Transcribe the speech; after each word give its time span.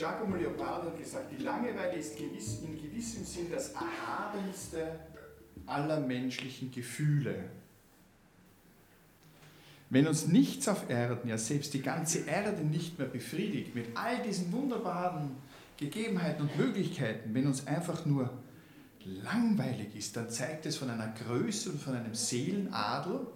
Giacomo 0.00 0.36
Leopardo 0.36 0.86
hat 0.86 0.98
gesagt, 0.98 1.30
die 1.30 1.42
Langeweile 1.42 1.98
ist 1.98 2.16
gewiss, 2.16 2.60
in 2.62 2.80
gewissem 2.80 3.22
Sinn 3.22 3.50
das 3.50 3.72
erhabenste 3.72 4.98
aller 5.66 6.00
menschlichen 6.00 6.70
Gefühle. 6.70 7.44
Wenn 9.90 10.06
uns 10.06 10.26
nichts 10.26 10.68
auf 10.68 10.88
Erden, 10.88 11.28
ja 11.28 11.36
selbst 11.36 11.74
die 11.74 11.82
ganze 11.82 12.20
Erde 12.20 12.62
nicht 12.62 12.98
mehr 12.98 13.08
befriedigt, 13.08 13.74
mit 13.74 13.94
all 13.94 14.22
diesen 14.22 14.50
wunderbaren 14.52 15.36
Gegebenheiten 15.76 16.48
und 16.48 16.56
Möglichkeiten, 16.56 17.34
wenn 17.34 17.46
uns 17.46 17.66
einfach 17.66 18.06
nur 18.06 18.30
langweilig 19.04 19.94
ist, 19.94 20.16
dann 20.16 20.30
zeigt 20.30 20.64
es 20.64 20.78
von 20.78 20.88
einer 20.88 21.12
Größe 21.26 21.72
und 21.72 21.82
von 21.82 21.94
einem 21.94 22.14
Seelenadel, 22.14 23.26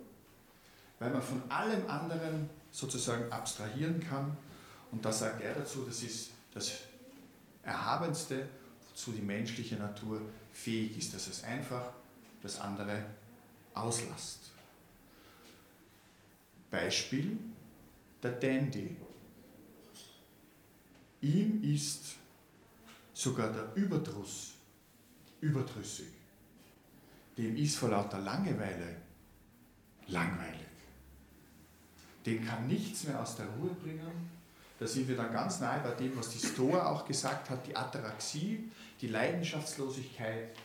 weil 0.99 1.11
man 1.11 1.21
von 1.21 1.43
allem 1.51 1.87
anderen 1.89 2.49
sozusagen 2.71 3.31
abstrahieren 3.31 4.01
kann. 4.01 4.35
Und 4.93 5.05
da 5.05 5.13
sagt 5.13 5.43
er 5.43 5.53
dazu, 5.53 5.85
das 5.87 6.03
ist 6.03 6.31
das 6.55 6.73
Erhabenste, 7.63 8.49
wozu 8.89 9.13
die 9.13 9.23
menschliche 9.23 9.77
Natur 9.77 10.21
fähig 10.53 10.97
ist, 10.97 11.15
dass 11.15 11.27
es 11.27 11.43
einfach 11.45 11.93
das 12.43 12.61
andere 12.61 13.05
auslasst. 13.75 14.51
Beispiel 16.71 17.39
der 18.23 18.33
Dandy. 18.33 18.97
Ihm 21.21 21.63
ist 21.63 22.17
sogar 23.13 23.53
der 23.53 23.75
Überdruss 23.75 24.55
überdrüssig. 25.41 26.09
Dem 27.37 27.57
ist 27.57 27.77
vor 27.77 27.91
lauter 27.91 28.19
Langeweile 28.19 28.97
langweilig. 30.07 30.61
Den 32.25 32.45
kann 32.45 32.67
nichts 32.67 33.05
mehr 33.05 33.21
aus 33.21 33.37
der 33.37 33.47
Ruhe 33.47 33.75
bringen. 33.75 34.31
Da 34.79 34.87
sind 34.87 35.09
wir 35.09 35.17
dann 35.17 35.33
ganz 35.33 35.61
nahe 35.61 35.81
bei 35.81 35.93
dem, 35.93 36.17
was 36.17 36.31
die 36.31 36.45
Stoa 36.45 36.87
auch 36.87 37.07
gesagt 37.07 37.51
hat, 37.51 37.67
die 37.67 37.77
Ataraxie, 37.77 38.71
die 39.01 39.09
Leidenschaftslosigkeit. 39.09 40.57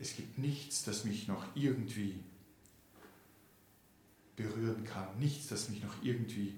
Es 0.00 0.16
gibt 0.16 0.38
nichts, 0.38 0.84
das 0.84 1.04
mich 1.04 1.28
noch 1.28 1.44
irgendwie 1.54 2.20
berühren 4.36 4.84
kann, 4.84 5.06
nichts, 5.18 5.48
das 5.48 5.68
mich 5.68 5.82
noch 5.82 5.94
irgendwie 6.02 6.54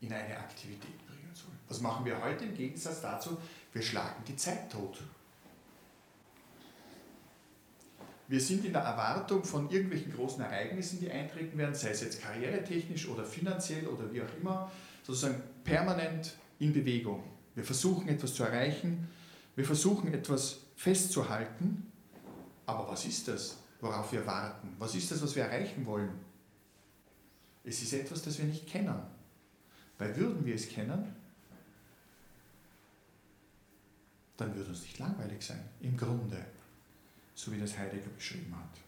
in 0.00 0.12
eine 0.12 0.36
Aktivität 0.36 1.06
bringen 1.06 1.30
soll. 1.34 1.50
Was 1.68 1.80
machen 1.80 2.04
wir 2.04 2.20
heute 2.22 2.44
im 2.44 2.54
Gegensatz 2.54 3.00
dazu? 3.00 3.36
Wir 3.72 3.82
schlagen 3.82 4.22
die 4.26 4.36
Zeit 4.36 4.70
tot. 4.70 5.02
Wir 8.28 8.40
sind 8.40 8.64
in 8.66 8.74
der 8.74 8.82
Erwartung 8.82 9.42
von 9.42 9.70
irgendwelchen 9.70 10.12
großen 10.12 10.42
Ereignissen, 10.42 11.00
die 11.00 11.10
eintreten 11.10 11.56
werden, 11.56 11.74
sei 11.74 11.90
es 11.90 12.02
jetzt 12.02 12.20
karrieretechnisch 12.20 13.08
oder 13.08 13.24
finanziell 13.24 13.86
oder 13.86 14.12
wie 14.12 14.20
auch 14.20 14.36
immer, 14.38 14.70
sozusagen 15.02 15.42
permanent 15.64 16.34
in 16.58 16.74
Bewegung. 16.74 17.24
Wir 17.54 17.64
versuchen 17.64 18.06
etwas 18.08 18.34
zu 18.34 18.44
erreichen, 18.44 19.08
wir 19.56 19.64
versuchen 19.64 20.12
etwas 20.12 20.58
festzuhalten, 20.76 21.90
aber 22.66 22.86
was 22.88 23.06
ist 23.06 23.28
das, 23.28 23.56
worauf 23.80 24.12
wir 24.12 24.26
warten? 24.26 24.76
Was 24.78 24.94
ist 24.94 25.10
das, 25.10 25.22
was 25.22 25.34
wir 25.34 25.44
erreichen 25.44 25.86
wollen? 25.86 26.10
Es 27.64 27.82
ist 27.82 27.94
etwas, 27.94 28.22
das 28.22 28.38
wir 28.38 28.44
nicht 28.44 28.66
kennen. 28.66 28.94
Weil 29.96 30.14
würden 30.16 30.44
wir 30.44 30.54
es 30.54 30.68
kennen, 30.68 31.14
dann 34.36 34.54
würde 34.54 34.68
uns 34.68 34.82
nicht 34.82 34.98
langweilig 34.98 35.42
sein, 35.42 35.64
im 35.80 35.96
Grunde, 35.96 36.44
so 37.38 37.52
wie 37.52 37.60
das 37.60 37.78
Heidegger 37.78 38.10
beschrieben 38.10 38.52
hat. 38.56 38.80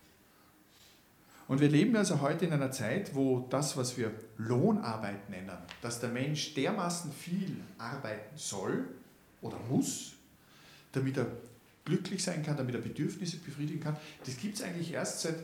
Und 1.46 1.60
wir 1.60 1.68
leben 1.68 1.94
also 1.96 2.20
heute 2.20 2.46
in 2.46 2.52
einer 2.52 2.72
Zeit, 2.72 3.14
wo 3.14 3.46
das, 3.48 3.76
was 3.76 3.96
wir 3.96 4.10
Lohnarbeit 4.38 5.30
nennen, 5.30 5.56
dass 5.82 6.00
der 6.00 6.10
Mensch 6.10 6.54
dermaßen 6.54 7.12
viel 7.12 7.56
arbeiten 7.78 8.36
soll 8.36 8.88
oder 9.40 9.56
muss, 9.68 10.14
damit 10.90 11.16
er 11.16 11.26
glücklich 11.84 12.24
sein 12.24 12.42
kann, 12.42 12.56
damit 12.56 12.74
er 12.74 12.80
Bedürfnisse 12.80 13.36
befriedigen 13.36 13.80
kann, 13.80 13.96
das 14.24 14.36
gibt 14.36 14.56
es 14.56 14.62
eigentlich 14.62 14.92
erst 14.92 15.20
seit, 15.20 15.36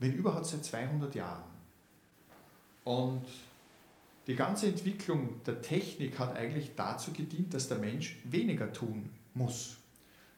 wenn 0.00 0.12
überhaupt 0.12 0.46
seit 0.46 0.64
200 0.64 1.14
Jahren. 1.14 1.44
Und 2.82 3.24
die 4.26 4.34
ganze 4.34 4.66
Entwicklung 4.66 5.40
der 5.46 5.62
Technik 5.62 6.18
hat 6.18 6.36
eigentlich 6.36 6.72
dazu 6.74 7.12
gedient, 7.12 7.54
dass 7.54 7.68
der 7.68 7.78
Mensch 7.78 8.16
weniger 8.24 8.72
tun 8.72 9.08
muss, 9.34 9.76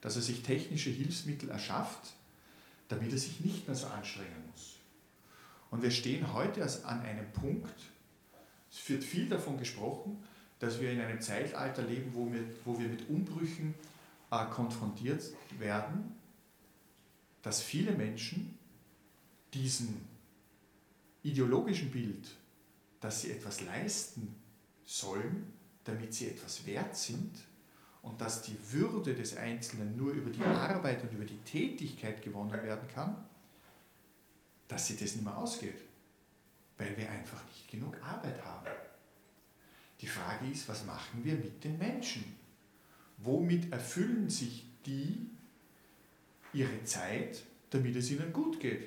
dass 0.00 0.16
er 0.16 0.22
sich 0.22 0.42
technische 0.42 0.90
Hilfsmittel 0.90 1.50
erschafft, 1.50 2.14
damit 2.88 3.12
er 3.12 3.18
sich 3.18 3.40
nicht 3.40 3.66
mehr 3.66 3.76
so 3.76 3.86
anstrengen 3.86 4.44
muss. 4.50 4.76
Und 5.70 5.82
wir 5.82 5.90
stehen 5.90 6.32
heute 6.32 6.62
an 6.84 7.00
einem 7.00 7.30
Punkt, 7.32 7.74
es 8.70 8.88
wird 8.88 9.04
viel 9.04 9.28
davon 9.28 9.58
gesprochen, 9.58 10.22
dass 10.58 10.80
wir 10.80 10.92
in 10.92 11.00
einem 11.00 11.20
Zeitalter 11.20 11.82
leben, 11.82 12.12
wo 12.14 12.32
wir, 12.32 12.42
wo 12.64 12.78
wir 12.78 12.88
mit 12.88 13.08
Umbrüchen 13.08 13.74
äh, 14.30 14.44
konfrontiert 14.46 15.22
werden, 15.58 16.14
dass 17.42 17.62
viele 17.62 17.92
Menschen 17.92 18.58
diesen 19.52 20.00
ideologischen 21.22 21.90
Bild, 21.90 22.28
dass 23.00 23.22
sie 23.22 23.32
etwas 23.32 23.60
leisten 23.62 24.34
sollen, 24.84 25.52
damit 25.84 26.14
sie 26.14 26.28
etwas 26.28 26.66
wert 26.66 26.96
sind, 26.96 27.32
und 28.06 28.20
dass 28.20 28.42
die 28.42 28.56
Würde 28.70 29.14
des 29.14 29.36
Einzelnen 29.36 29.96
nur 29.96 30.12
über 30.12 30.30
die 30.30 30.42
Arbeit 30.42 31.02
und 31.02 31.12
über 31.12 31.24
die 31.24 31.38
Tätigkeit 31.38 32.22
gewonnen 32.22 32.62
werden 32.62 32.86
kann, 32.88 33.16
dass 34.68 34.86
sie 34.86 34.96
das 34.96 35.16
nicht 35.16 35.24
mehr 35.24 35.36
ausgeht, 35.36 35.80
weil 36.78 36.96
wir 36.96 37.10
einfach 37.10 37.44
nicht 37.46 37.68
genug 37.68 38.00
Arbeit 38.00 38.42
haben. 38.44 38.66
Die 40.00 40.06
Frage 40.06 40.48
ist, 40.48 40.68
was 40.68 40.84
machen 40.84 41.24
wir 41.24 41.34
mit 41.34 41.64
den 41.64 41.78
Menschen? 41.78 42.36
Womit 43.18 43.72
erfüllen 43.72 44.30
sich 44.30 44.64
die 44.84 45.28
ihre 46.52 46.84
Zeit, 46.84 47.42
damit 47.70 47.96
es 47.96 48.10
ihnen 48.12 48.32
gut 48.32 48.60
geht? 48.60 48.86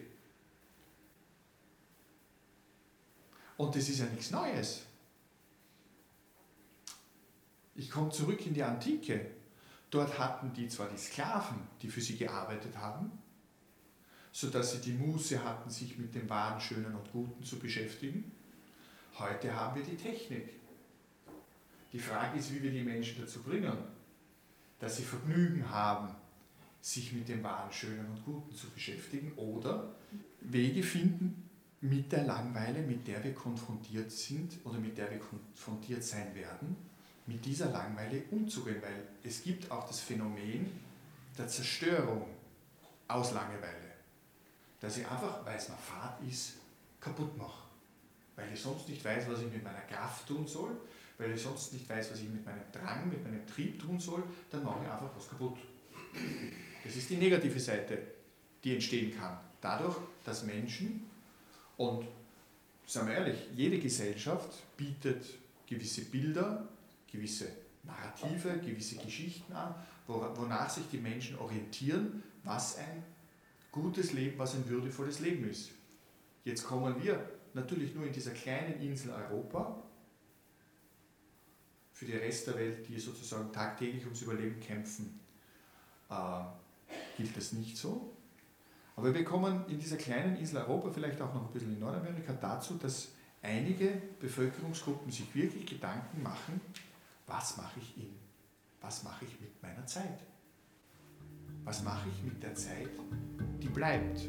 Und 3.57 3.75
das 3.75 3.89
ist 3.89 3.99
ja 3.99 4.05
nichts 4.05 4.31
Neues. 4.31 4.85
Ich 7.79 7.89
komme 7.89 8.09
zurück 8.09 8.45
in 8.45 8.53
die 8.53 8.61
Antike. 8.61 9.25
Dort 9.89 10.19
hatten 10.19 10.51
die 10.51 10.67
zwar 10.67 10.89
die 10.89 10.97
Sklaven, 10.97 11.61
die 11.81 11.87
für 11.87 12.01
sie 12.01 12.17
gearbeitet 12.17 12.77
haben, 12.77 13.09
sodass 14.33 14.73
sie 14.73 14.81
die 14.81 14.91
Muße 14.91 15.41
hatten, 15.41 15.69
sich 15.69 15.97
mit 15.97 16.13
dem 16.13 16.29
Wahren, 16.29 16.59
Schönen 16.59 16.93
und 16.93 17.09
Guten 17.13 17.41
zu 17.41 17.57
beschäftigen. 17.57 18.33
Heute 19.17 19.55
haben 19.55 19.77
wir 19.77 19.83
die 19.83 19.95
Technik. 19.95 20.49
Die 21.93 21.99
Frage 21.99 22.37
ist, 22.37 22.53
wie 22.53 22.61
wir 22.61 22.71
die 22.71 22.83
Menschen 22.83 23.21
dazu 23.21 23.41
bringen, 23.41 23.77
dass 24.79 24.97
sie 24.97 25.03
Vergnügen 25.03 25.69
haben, 25.69 26.13
sich 26.81 27.13
mit 27.13 27.29
dem 27.29 27.41
Wahren, 27.43 27.71
Schönen 27.71 28.05
und 28.07 28.25
Guten 28.25 28.53
zu 28.53 28.69
beschäftigen 28.71 29.31
oder 29.37 29.95
Wege 30.41 30.83
finden, 30.83 31.49
mit 31.79 32.11
der 32.11 32.25
Langweile, 32.25 32.81
mit 32.81 33.07
der 33.07 33.23
wir 33.23 33.33
konfrontiert 33.33 34.11
sind 34.11 34.57
oder 34.65 34.79
mit 34.79 34.97
der 34.97 35.09
wir 35.11 35.19
konfrontiert 35.19 36.03
sein 36.03 36.35
werden, 36.35 36.75
mit 37.29 37.45
dieser 37.45 37.69
Langweile 37.69 38.23
umzugehen, 38.31 38.81
weil 38.81 39.07
es 39.23 39.43
gibt 39.43 39.69
auch 39.71 39.87
das 39.87 39.99
Phänomen 39.99 40.71
der 41.37 41.47
Zerstörung 41.47 42.25
aus 43.07 43.31
Langeweile, 43.31 43.93
dass 44.79 44.97
ich 44.97 45.07
einfach, 45.07 45.45
weil 45.45 45.55
es 45.55 45.69
mir 45.69 45.75
Fahrt 45.75 46.21
ist, 46.27 46.55
kaputt 46.99 47.37
mache. 47.37 47.67
Weil 48.35 48.51
ich 48.53 48.59
sonst 48.59 48.89
nicht 48.89 49.03
weiß, 49.03 49.29
was 49.29 49.41
ich 49.41 49.51
mit 49.51 49.63
meiner 49.63 49.81
Kraft 49.81 50.27
tun 50.27 50.47
soll, 50.47 50.71
weil 51.17 51.31
ich 51.31 51.41
sonst 51.41 51.73
nicht 51.73 51.87
weiß, 51.87 52.11
was 52.11 52.19
ich 52.19 52.29
mit 52.29 52.45
meinem 52.45 52.63
Drang, 52.71 53.09
mit 53.09 53.23
meinem 53.23 53.45
Trieb 53.45 53.79
tun 53.79 53.99
soll, 53.99 54.23
dann 54.49 54.63
mache 54.63 54.79
ich 54.83 54.91
einfach 54.91 55.11
was 55.15 55.29
kaputt. 55.29 55.57
Das 56.83 56.95
ist 56.95 57.09
die 57.09 57.17
negative 57.17 57.59
Seite, 57.59 57.99
die 58.63 58.73
entstehen 58.73 59.15
kann. 59.15 59.37
Dadurch, 59.61 59.97
dass 60.23 60.43
Menschen, 60.43 61.09
und 61.77 62.07
sagen 62.87 63.07
wir 63.07 63.15
ehrlich, 63.15 63.37
jede 63.53 63.77
Gesellschaft 63.79 64.49
bietet 64.77 65.25
gewisse 65.67 66.05
Bilder, 66.05 66.67
gewisse 67.11 67.47
Narrative, 67.83 68.59
gewisse 68.59 68.97
Geschichten 68.97 69.53
an, 69.53 69.75
wonach 70.07 70.69
sich 70.69 70.83
die 70.91 70.97
Menschen 70.97 71.37
orientieren, 71.37 72.23
was 72.43 72.77
ein 72.77 73.03
gutes 73.71 74.13
Leben, 74.13 74.37
was 74.37 74.55
ein 74.55 74.67
würdevolles 74.67 75.19
Leben 75.19 75.49
ist. 75.49 75.71
Jetzt 76.43 76.63
kommen 76.63 77.01
wir 77.03 77.29
natürlich 77.53 77.93
nur 77.95 78.05
in 78.05 78.13
dieser 78.13 78.31
kleinen 78.31 78.79
Insel 78.81 79.11
Europa. 79.11 79.83
Für 81.93 82.05
den 82.05 82.19
Rest 82.19 82.47
der 82.47 82.55
Welt, 82.55 82.87
die 82.87 82.99
sozusagen 82.99 83.51
tagtäglich 83.51 84.05
ums 84.05 84.21
Überleben 84.21 84.59
kämpfen, 84.59 85.19
äh, 86.09 86.41
gilt 87.17 87.35
das 87.35 87.51
nicht 87.51 87.77
so. 87.77 88.15
Aber 88.95 89.13
wir 89.13 89.23
kommen 89.23 89.65
in 89.67 89.79
dieser 89.79 89.97
kleinen 89.97 90.37
Insel 90.37 90.57
Europa, 90.57 90.91
vielleicht 90.91 91.21
auch 91.21 91.33
noch 91.33 91.47
ein 91.47 91.53
bisschen 91.53 91.73
in 91.73 91.79
Nordamerika, 91.79 92.33
dazu, 92.33 92.75
dass 92.75 93.09
einige 93.41 94.01
Bevölkerungsgruppen 94.19 95.11
sich 95.11 95.33
wirklich 95.35 95.65
Gedanken 95.65 96.21
machen, 96.21 96.59
was 97.29 97.57
mache 97.57 97.79
ich 97.79 97.97
in, 97.97 98.09
was 98.81 99.03
mache 99.03 99.25
ich 99.25 99.39
mit 99.39 99.61
meiner 99.61 99.85
Zeit? 99.85 100.19
Was 101.63 101.83
mache 101.83 102.09
ich 102.09 102.23
mit 102.23 102.41
der 102.41 102.55
Zeit, 102.55 102.89
die 103.61 103.67
bleibt? 103.67 104.21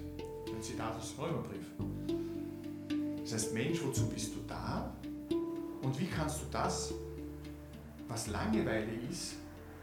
Ein 0.47 0.62
Zitat 0.62 0.97
aus 0.97 1.14
dem 1.14 1.25
Römerbrief. 1.25 1.67
Das 3.23 3.32
heißt, 3.32 3.55
Mensch, 3.55 3.82
wozu 3.82 4.08
bist 4.08 4.35
du 4.35 4.41
da? 4.47 4.94
Und 5.82 5.99
wie 5.99 6.06
kannst 6.06 6.43
du 6.43 6.47
das, 6.50 6.93
was 8.08 8.26
Langeweile 8.26 8.93
ist, 9.11 9.37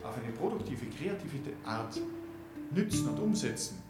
auf 0.03 0.15
eine 0.17 0.31
produktive, 0.33 0.85
kreative 0.87 1.53
Art 1.65 1.99
nützen 2.71 3.09
und 3.09 3.19
umsetzen, 3.19 3.81